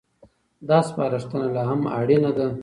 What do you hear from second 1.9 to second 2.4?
اړينه